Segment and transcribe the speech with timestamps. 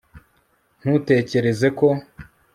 [0.79, 1.87] ntutekereze ko